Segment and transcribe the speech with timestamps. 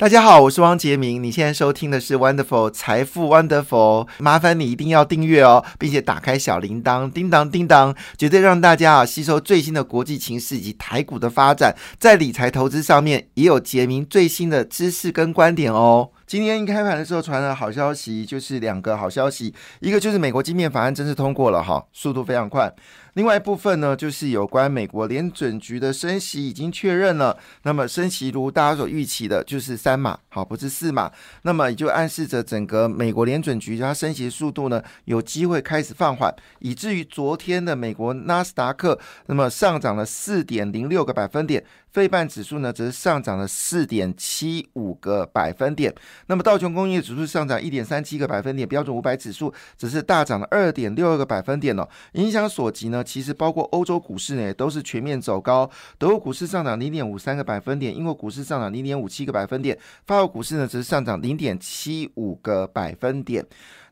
[0.00, 1.22] 大家好，我是汪杰明。
[1.22, 16.08] 你现在收听的是 Wonderful 财富 Wonderful，麻烦你一定要订阅哦，并且打开小铃铛，叮当叮当，绝对让大家啊吸收最新的国际情势以及台股的发展，在理财投资上面也有杰明最新的知识跟观点哦。
[16.26, 22.72] 今天一开盘的时候传了好消息，就是两个好消息，一个就是美国晶片法案正式通过了哈，速度非常快。
[23.14, 27.36] 另外一部分呢，就是有关美国联准局的升息已经确认了。
[27.62, 31.10] 那么升息如大家所预期的，就是三码，好，不是四码。
[31.42, 41.64] 那么也就暗示着整个美国联准局它升息速度呢，有机会开始放缓，以至于昨天的美国纳斯达克那么上涨了四点零六个百分点。
[41.90, 45.92] 费半指数呢，则是上涨了四点七五个百分点。
[46.28, 51.88] 那么道琼工业指数上涨一点三七个百分点，标准五百指数只是大涨了二点六二个百分点哦。
[52.12, 55.68] 影响所及呢，其实包括欧洲股市呢，都是全面走高。
[55.98, 63.44] 德国股市上涨零点五三个百分点，英国股市上涨零点五七个百分点，法国股市呢，只是上涨零点七五个百分点。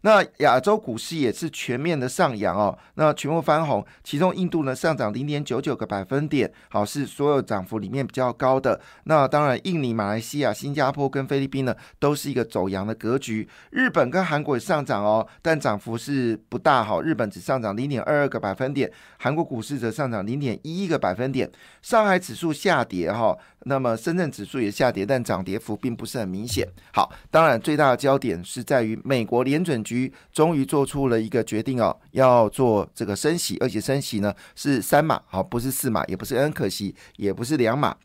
[0.03, 8.81] 那亚洲股市也是全面的上扬哦，那全部翻红，其中印度呢上涨零点九九个百分点，好是所有涨幅里面比较高的。
[9.05, 13.49] 那当然，印尼、马来西亚、新加坡跟菲律宾呢都是一个走阳的格局。
[13.71, 21.51] 日本跟韩国也上涨哦，但涨幅是不大哈，日本只上涨零点二二个百分点，韩国股市则上涨零点一一个百分点。
[21.83, 23.37] 上海指数下跌哈。
[23.65, 26.67] 那么深圳指数也下跌，但涨跌幅并不是很明显。
[26.93, 37.97] 好，当然最大的焦点是在于美国联准局终于做出了一个决定哦，要做这个升息，而且升息呢是三码，好，不是四码，也不是 n 可惜，也不是两码。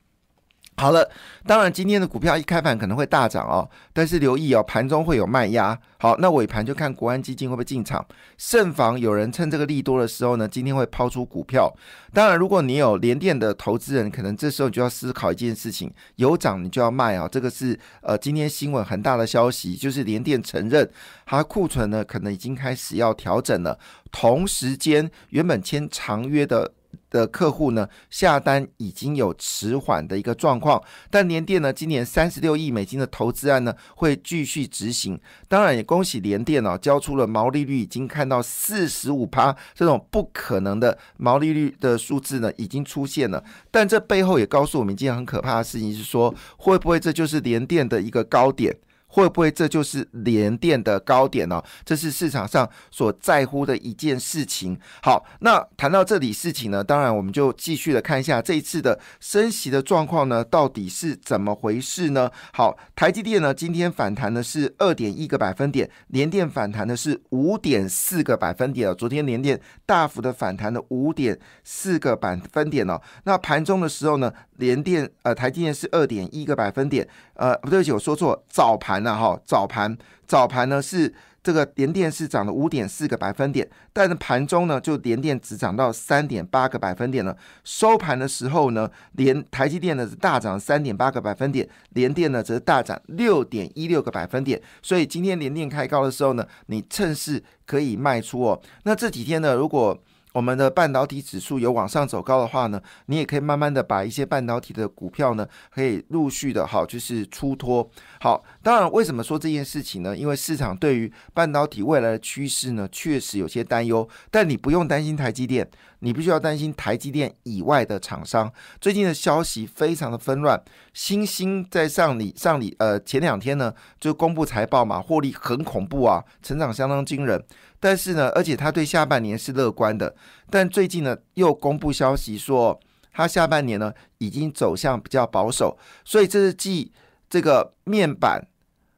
[0.76, 1.08] 好了，
[1.46, 5.78] 当然今天的股票一开盘可能会大涨哦，但是留意哦，盘中会有卖压。
[6.00, 8.06] 好，那尾盘就看国安基金会不会进场，
[8.38, 11.72] 慎防有人趁这个利多的时候呢，今天会抛出股票。
[12.12, 17.28] 当然，如果你有连电的投资人，可能这时候你就要思考一件事情：有涨你就要卖啊。
[17.32, 20.90] 这个是呃今天新闻很大的消息，就是连电承认
[21.26, 23.78] 它库存呢可能已经开始要调整了，
[24.12, 26.74] 同时间原本签长约的。
[27.10, 35.20] 的客户呢下单已经有迟缓的一个状况，但联电呢今年三十六亿美金的投资案呢会继续执行。
[35.48, 43.44] 当然也恭喜联电哦，交出了毛利率已经看到四十五趴这种不可能的毛利率的数字呢已经出现了。
[43.70, 48.76] 但这背后也告诉我们一件很可怕的事情，是说会不会这就是联电的一个高点？
[49.14, 51.62] 会不会这就是联电的高点呢？
[51.86, 54.76] 这是市场上所在乎的一件事情。
[55.04, 62.32] 好，那谈到这里事情呢，当然我们就继续的看一下这一次的升息的状况呢，到底是怎么回事呢？
[62.54, 73.00] 好，台积电呢今天反弹的是二点一个百分点，联电反弹的是五点四个百分点啊昨天联电大幅的反弹了五点四个百分点哦。
[73.26, 79.03] 那盘中的时候呢，联电呃台积电是二点一个百分点，呃不对不起我说错，早盘。
[79.04, 87.36] 那哈，早盘早盘呢是这个联电是涨了五点四个百分点，但是盘中呢就联电只涨到三点八个百分点了。
[87.66, 94.62] 收盘的时候呢，连台积电呢是大涨三点八个百分点，联电呢则大涨六点一六个百分点。
[94.82, 98.62] 所以今天联电开高的时候呢，你趁势可以卖出哦。
[98.84, 100.02] 那这几天呢，如果
[100.34, 107.88] 我们的半导体指数有往上走高的话呢，你也可以慢慢的把一些半导体的股票呢，可以陆续的好，就是出脱。
[108.20, 110.18] 好，当然为什么说这件事情呢？
[110.18, 114.08] 因为市场对于半导体未来的趋势呢，确实有些担忧。
[114.32, 118.52] 但你不用担心台积电，你必须要担心台积电以外的厂商。
[118.82, 120.60] 最近的消息非常的纷乱，
[120.94, 127.44] 新兴在上里上里呃前两天呢就公布财报嘛，获利很恐怖啊，成长相当惊人。
[127.84, 130.16] 但是呢，而且他对下半年是乐观的，
[130.50, 132.80] 但最近呢又公布消息说，
[133.12, 136.94] 他下半年呢已经走向比较保守，所以这是继
[137.30, 138.48] 这个面板，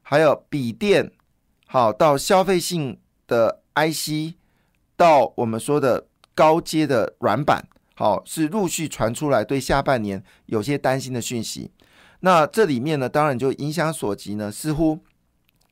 [0.02, 1.10] 还有笔电，
[1.66, 4.36] 好到消费性的 IC，
[4.96, 11.72] 到我们说的高阶的软板，好是陆续传出来对下半年有些担心的讯息。
[12.20, 15.00] 那这里面呢，当然就影响所及呢，似乎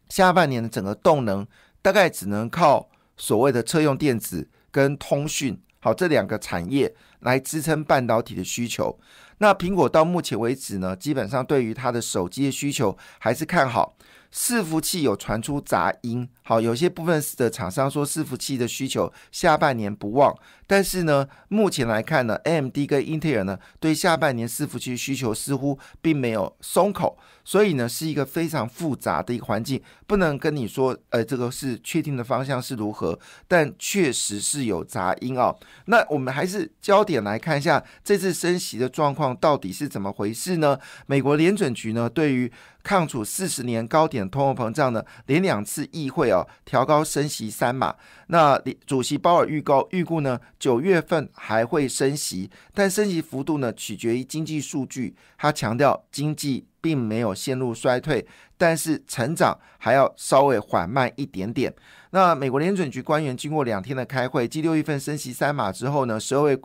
[0.08, 1.46] 下半年的整个动能
[1.80, 2.88] 大概只能靠。
[3.16, 8.96] 所谓的车用电子跟通讯，好这两个产业来支撑半导体的需求。
[9.38, 13.96] 那苹果到目前为止呢，基本上对于它的手机的需求还是看好。
[14.32, 20.34] 伺服器有传出杂音，好，有些部分的厂商说伺服器的需求下半年不旺，
[20.66, 33.16] 但是呢，目前来看呢，AMD 跟英特尔呢对下半年伺服器需求似乎并没有松口，所以呢是一个非常复杂的一个环境，不能跟你说，呃，这个是确定的方向是如何，
[33.46, 35.56] 但确实是有杂音哦。
[35.84, 37.13] 那我们还是焦点。
[37.14, 40.76] 点来看一下这次升息的状况到底是怎么回事呢？
[41.06, 42.50] 美国联准局呢，对于
[42.82, 47.94] 抗处四十年高点通货膨胀呢，连两次议会哦调高升息三码。
[48.26, 55.14] 那主席鲍尔预告预估呢，九月份还会升息，但升息幅度呢取决于经济数据。
[55.38, 58.26] 他强调经济并没有陷入衰退，
[58.58, 61.72] 但是成长还要稍微缓慢一点点。
[62.10, 66.58] 那美国联准局官员经过两天的开会，继六月份升息三码之后呢，十二位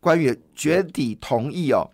[0.00, 1.90] 官员决底同意哦，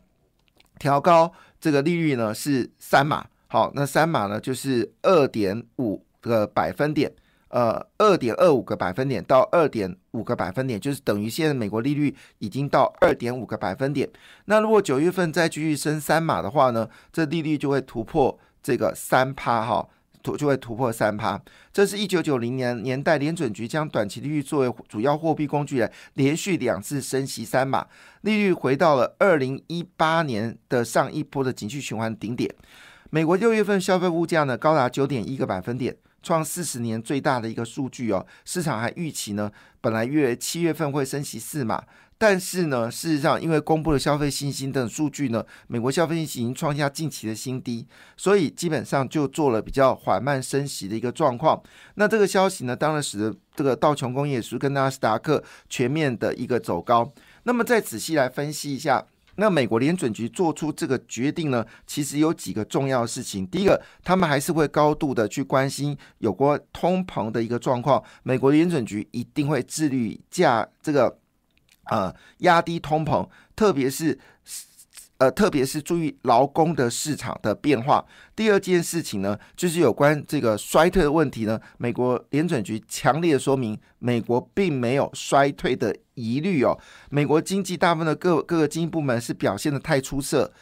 [0.79, 3.27] 调高这个利率呢是三码。
[3.49, 7.13] 好，那三码呢，就是二点五个百分点，
[7.49, 14.11] 呃，二点二五个百分点到二点五个百分点，就是等于现在美国利率已经到二点五个百分点。
[14.47, 19.89] 那如果九月份再继续升三码的话呢，这利率就会突破这个三趴哈，
[20.35, 21.39] 就会突破三趴。
[21.71, 27.87] 这是一九九零年年代联准局将短期利率作为主要货币工具来连续两次升息三码，
[28.23, 32.51] 利率回到了二零一八年的上一波的景气循环顶点。
[33.11, 38.27] 美国六月份消费物价呢高达九点一个百分点，创四十年最大的一个数据哦。
[38.45, 41.85] 市场还预期呢，本来月七月份会升息四码，
[42.19, 47.87] 但是呢，事实上因为公布了消费信心等数据呢，美国消费信心创下近期的新低，
[48.17, 51.63] 所以基本上就做了比较缓慢升息的一个状况。
[51.97, 57.13] 那这个消息呢，当然使得这个道琼工业指跟纳斯达克全面的一个走高。
[57.43, 59.07] 那么再仔细来分析一下。
[59.39, 63.47] 那美国联准局做出这个决定呢，其实有几个重要的事情。
[63.47, 68.03] 第一个，他们还是会高度的去关心有关通膨的一个状况。
[68.23, 71.19] 美国联准局一定会致力价这个
[71.87, 74.19] 呃压低通膨，特别是。
[75.19, 78.05] 呃，特别是注意劳工的市场的变化。
[78.35, 81.59] 第二件事情呢，就是有关这个衰退的问题呢。
[81.79, 86.79] 美国联准局强烈的说明，美国并没有衰退的疑虑哦。
[87.09, 90.53] 美国经济大部分的各各个经济部门是表现的太出色，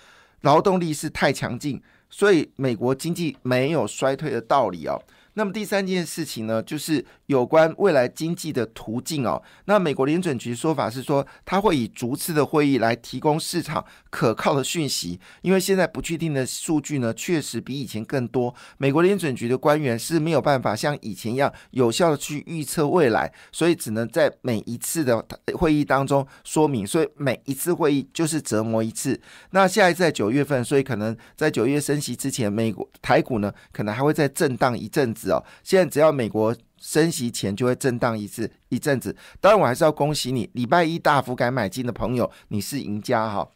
[0.42, 5.02] 劳动力是太强劲，所以美国经济没有衰退的道理哦。
[5.34, 9.42] 那么第三件事情呢，就是有关未来经济的途径哦。
[9.66, 13.84] 那美国联准局说法是说，他会以逐次的会议来提供市场
[14.14, 18.55] 可靠的讯息，因为现在不确定的数据呢，确实比以前更多。
[18.78, 25.20] 美国联准局的官员是没有办法像以前一样有效的去预测未来，所以只能在每一次的
[25.55, 29.20] 会议当中说明，所以每一次会议就是折磨一次。
[29.50, 35.32] 那下一次在九月份，所以可能在九月升息之前，美国台股呢，可能还会再震荡一阵子。
[35.32, 39.17] 哦，现在只要美国升息前就会震荡一次一阵子。
[39.40, 43.49] 当然，我还是要恭喜你，礼拜一大幅改买进的朋友，你是赢家哈。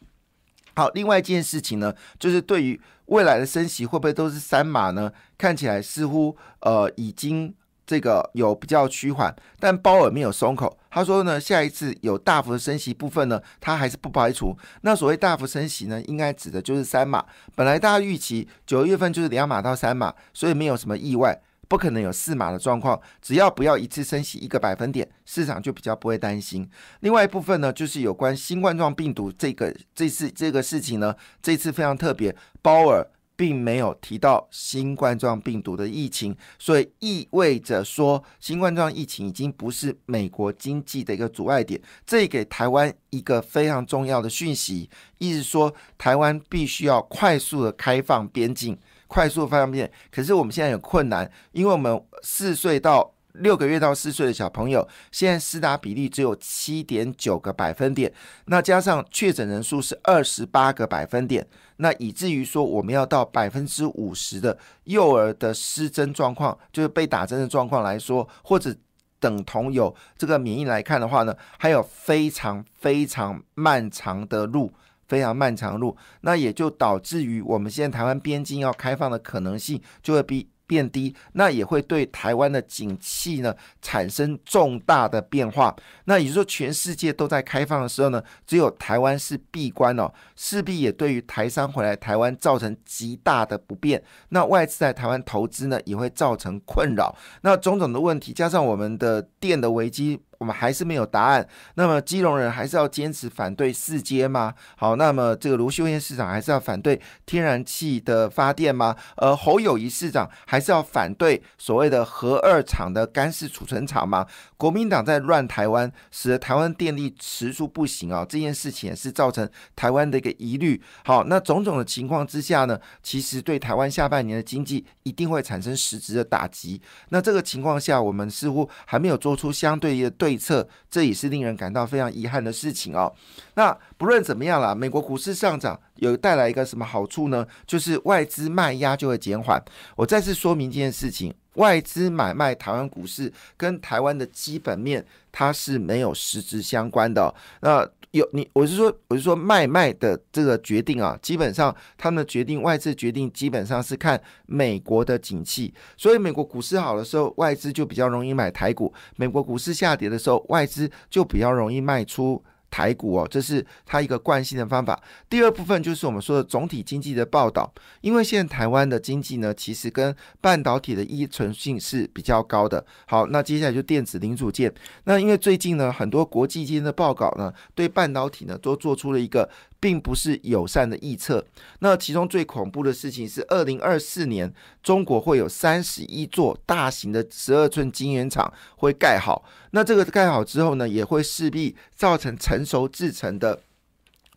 [0.79, 5.11] 好，另外一件事情呢，就是对于未来的升息会不会都是三码呢？
[5.37, 7.53] 看起来似乎呃已经
[7.85, 14.55] 这个有比较趋缓，但鲍尔没有松口，他说呢，下一次有大幅的升息部分呢，他还是不排除。
[14.83, 17.25] 那所谓大幅升息呢，应该指的就是三码。
[17.55, 21.37] 本来大家预期九月份就是两码到三码，所以没有什么意外。
[21.69, 26.69] 不可能有四码的状况，只要不要一次升息一个百分点，市场就比较不会担心。
[27.01, 41.79] 另外一部分呢，就是有关新冠状病毒这个这次这个事情呢，这次非常特别，鲍尔并没有提到新冠状病毒的疫情，所以意味着说，新冠状疫情已经不是美国经济的一个阻碍点。
[42.03, 44.89] 这给台湾一个非常重要的讯息，
[45.19, 48.75] 意思说台湾必须要快速的开放边境。
[49.09, 58.13] 快速方便，可是我们现在有困难，因为我们四岁到六个月到四岁的小朋友，现在施打比例只有七点九个百分点，
[58.45, 68.75] 那加上确诊人数是二十八个百分点，那以至于说我们要到百分之五十的幼儿的失针状况，就是被打针的状况来说，或者
[69.19, 74.71] 等同有这个免疫来看的话呢，还有非常非常漫长的路。
[75.09, 83.51] 非常漫长路，那也就导致于我们现在台湾边境要开放的可能性就会比变低，那也会对台湾的景气呢
[83.81, 85.75] 产生重大的变化。
[86.05, 93.99] 那也就是说，全世界都在开放的时候呢，只有台湾是闭关哦，势必也对于台商回来台湾造成极大的不便。
[94.29, 97.15] 那外资在台湾投资呢，也会造成困扰。
[97.41, 100.21] 那种种的问题，加上我们的电的危机。
[100.39, 101.47] 我们还是没有答案。
[101.75, 104.53] 那么基隆人还是要坚持反对四阶吗？
[104.77, 108.95] 好，那么这个卢秀燕市长还是要反对天然气的发电吗？
[109.17, 114.25] 而侯友谊市长还是要反对所谓的核二厂的干式储存厂吗？
[114.55, 118.25] 国民党在乱台湾，使得台湾电力持续不行啊！
[118.27, 120.81] 这件事情也是造成台湾的一个疑虑。
[121.03, 126.81] 好，那种种的情况之下呢，其实对台湾下半年的经济一定会产生实质的打击。
[127.09, 130.28] 那这个情况下，我们似乎还没有做出相对的对。
[130.29, 133.11] 对策，这也是令人感到非常遗憾的事情哦。
[133.55, 137.47] 那不论怎么样啦，美国股市上涨有带来一个什么好处呢？
[137.65, 139.59] 就是外资卖压就会减缓。
[139.95, 147.33] 我再次说明这件事情：外资买卖台湾股市跟台湾的基本面它是没有实质相关的。
[147.61, 162.41] 那有你，我是说，我是说卖卖的这个决定啊，基本上他们的决定，外资决定基本上是看美国的景气，所以美国股市好的时候，外资就比较容易买台股；美国股市下跌的时候，外资就比较容易卖出。
[162.69, 165.01] 台股哦，这是它一个惯性的方法。
[165.29, 167.71] 第二部分就是我们说的总体经济的报道，
[168.01, 172.85] 因为现在台湾的经济呢，其实跟半导体的依存性是比较高的。
[173.07, 174.73] 好，那接下来就电子零组件。
[175.05, 179.49] 那因为最近呢，很多国际间的报告呢，对半导体呢都做出了一个。
[179.79, 181.45] 并不是友善的预测。
[181.79, 189.45] 那其中最恐怖的事情是，二零二四年中国会有三十一座大型的十二寸晶圆厂会盖好。
[189.71, 193.61] 那这个盖好之后呢，也会势必造成成熟制成的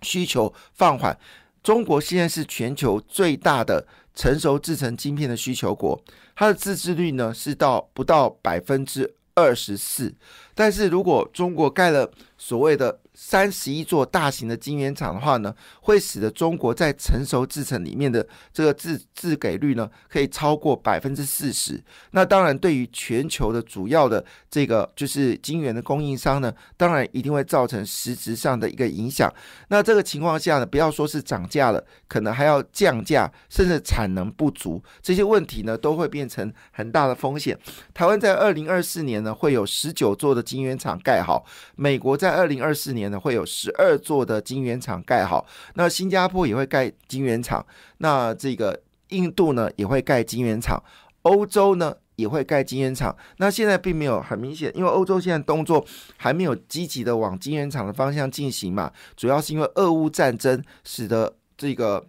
[0.02, 1.18] 需求放缓。
[1.62, 6.02] 中国现在是全球最大的成熟制成晶片的需求国，
[6.34, 10.12] 它的自制率呢是到不到百分之二十四。
[10.54, 21.78] 但是如果中国盖了所谓的三十一座大型的晶圆厂的话呢，会使得中国在成熟制程里面的这个自自给率呢，可以超过百分之四十。
[22.12, 29.30] 那当然，对于全球的主要的这个就是晶圆的供应商呢，当然一定会造成实质上的一个影响。
[29.68, 37.58] 那这个情况下呢，不要说是涨价了，可能还要降价，甚至产能不足这些问题呢，都会变成很大的风险。
[37.92, 41.44] 台湾在二零二四年呢，会有十九座的晶圆厂盖好；
[41.76, 43.01] 美国在二零二四年。
[43.02, 45.44] 年呢会有十二座的晶圆厂盖好，
[45.74, 47.64] 那新加坡也会盖晶圆厂，
[47.98, 50.80] 那这个印度呢也会盖晶圆厂，
[51.22, 53.16] 欧洲呢也会盖晶圆厂。
[53.38, 55.84] 那现在并没有很明显，因为欧洲现在动作
[56.16, 62.06] 还没有积极的往晶圆厂的方向进行嘛，主要是因为俄乌战争使得这个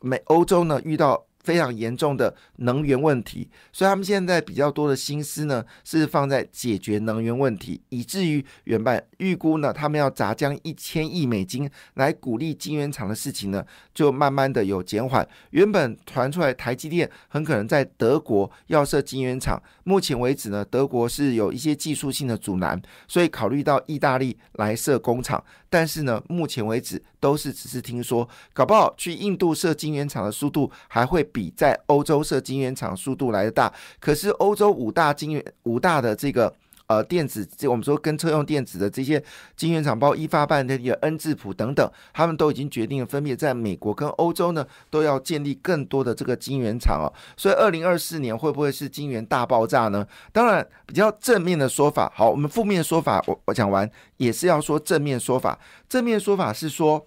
[0.00, 1.26] 美欧洲呢遇到。
[1.50, 15.28] 非常严重的能源问题，所以他们现在比较多的心思呢，是放在解决能源问题，以至于原本预估呢，他们要砸将一千亿美金来鼓励晶圆厂的事情呢，就慢慢的有减缓。
[15.50, 25.42] 原本传出来台积电很可能在德国要设晶圆厂，目前为止呢，德国是有一些技术性的阻拦，所以考虑到意大利来设工厂。
[25.70, 33.72] 但是呢，目前为止都是只是听说，搞不好去印度设晶圆厂的速度还会比在欧洲设晶圆厂速度来的大。
[33.98, 36.52] 可是欧洲五大晶圆五大的这个。
[36.90, 39.22] 呃，电子这，我们说跟车用电子的这些
[39.54, 47.06] 晶圆厂，包括一发半的个恩智浦等等，他们都已经决定了，分别在美国跟欧洲呢，都要建立更多的这个晶圆厂哦。
[47.36, 50.04] 所以，二零二四年会不会是晶圆大爆炸呢？
[50.32, 55.56] 当然，比较正面的说法，好，我们负面说法，我我讲完也是要说正面说法。
[55.88, 57.06] 正面说法是说。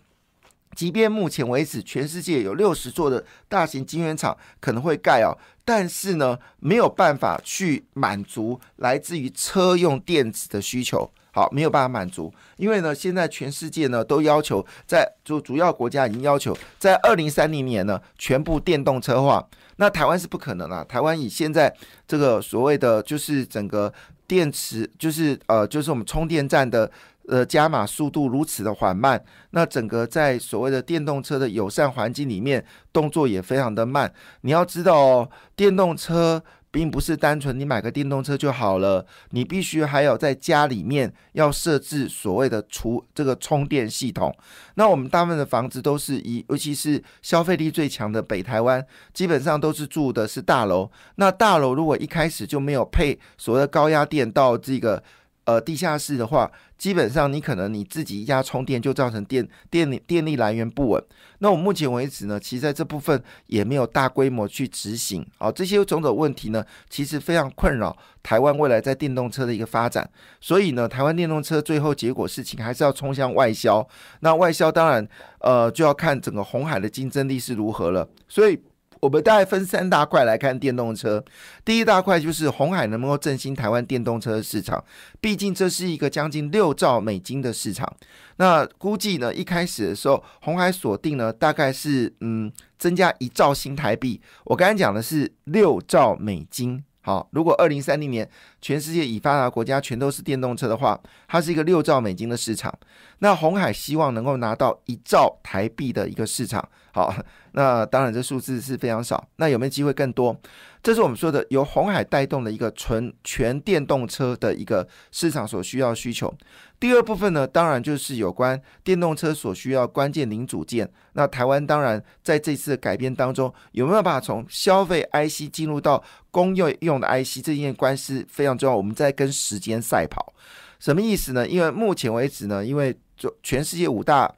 [0.75, 11.09] 即便目前为止，全世界有六十座的大型晶圆厂可能会盖哦，但是呢，没有办法去满足来自于车用电子的需求。
[11.35, 19.43] 好，没有办法满足，因为呢，现在全世界呢都要求在就主要国家已经要求在二零三零年呢全部电动车化。
[19.77, 21.75] 那台湾是不可能啊，台湾以现在
[22.07, 23.91] 这个所谓的就是整个
[24.27, 26.91] 电池，就是呃，就是我们充电站的。
[27.29, 34.13] 呃，加码速度如此的缓慢，那整个在所谓的电动车的友善环境里面，动作也非常的慢。
[34.41, 44.35] 你要知道哦，电动车并不是单纯你买个电动车就好了，你必须还有在家里面要设置所谓的储这个充电系统。
[44.75, 50.91] 那我们大部分的房子都是以，尤其是消费力最强的北台湾，基本上都是住的是大楼。
[51.15, 55.01] 那大楼如果一开始就没有配所谓的高压电到这个。
[55.45, 61.03] 呃，地下室的话，基本上你可能你自己一家充电就造成电电力电力来源不稳。
[61.39, 65.25] 那我目前为止呢，其实在这部分也没有大规模去执行。
[65.37, 70.09] 好，这些种种问题呢，其实非常困扰台湾未来在电动车的一个发展。
[70.39, 73.85] 所以呢，台湾电动车最后结果事情还是要冲向外销。
[74.21, 75.05] 那外销当然，
[75.39, 78.07] 呃，就要看整个红海的竞争力是如何了。
[78.29, 78.57] 所以。
[79.03, 81.21] 我们大概分三大块来看电动车。
[81.65, 84.81] 第一大块就是红海能不能振兴台湾电动车市场，
[85.19, 87.93] 毕竟这是一个将近六兆美金的市场。
[88.37, 94.21] 那估计呢，一开始的时候，红海锁定呢大概是嗯增加一兆新台币。
[94.45, 96.81] 我刚才讲的是六兆美金。
[97.01, 98.29] 好，如果二零三零年
[98.63, 102.73] 全世界已发达国家全都是电动车的话，它是一个六兆美金的市场。
[103.19, 106.65] 那红海希望能够拿到一兆台币的一个市场。
[106.93, 107.13] 好，
[107.51, 109.27] 那当然这数字是非常少。
[109.35, 110.39] 那有没有机会更多？
[110.81, 116.33] 这是我们说的由红海带动的一个纯全电动车的一个市场所需要需求。
[116.77, 120.89] 第二部分呢，当然就是有关电动车所需要关键零组件。
[121.13, 127.41] 那台湾当然在这次的改变当中，有没有办法从消费 IC 进入到工业用的 IC？
[127.41, 128.75] 这件官司非常重要。
[128.75, 130.33] 我们在跟时间赛跑，
[130.79, 131.47] 什么意思呢？
[131.47, 134.33] 因为目前为止呢，因为就全世界五大。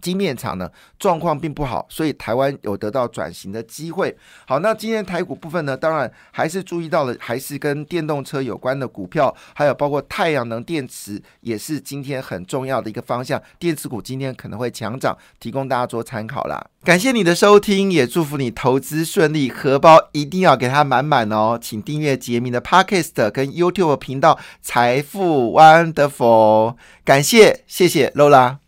[0.00, 4.16] 晶片厂呢状况并不好，所以台湾有得到转型的机会。
[4.46, 13.40] 好，那今天台股部分呢，当然还是注意到了，还是跟电动车有关的股票，还有包括太阳能电池，也是今天很重要的一个方向。
[13.58, 16.64] 电池股今天可能会强涨，提供大家做参考啦。
[16.84, 21.58] 感谢你的收听，也祝福你投资顺利，荷包一定要给它满满哦。
[21.60, 26.76] 请订阅杰明的 Podcast 跟 YouTube 频道财富 Wonderful。
[27.04, 28.58] 感谢，谢谢 Lola。